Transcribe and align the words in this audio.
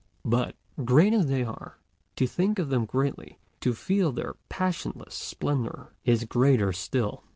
But, 0.25 0.55
great 0.83 1.13
as 1.13 1.27
they 1.27 1.43
are, 1.43 1.77
to 2.15 2.25
think 2.25 2.57
of 2.57 2.69
them 2.69 2.85
greatly, 2.85 3.37
to 3.59 3.75
feel 3.75 4.11
their 4.11 4.33
passionless 4.49 5.13
splendor, 5.13 5.93
is 6.05 6.23
greater 6.23 6.73
still. 6.73 7.23